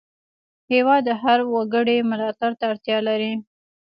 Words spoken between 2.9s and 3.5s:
لري.